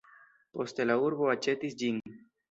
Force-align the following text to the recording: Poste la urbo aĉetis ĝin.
Poste 0.59 0.87
la 0.87 0.95
urbo 1.07 1.27
aĉetis 1.33 1.77
ĝin. 1.83 2.01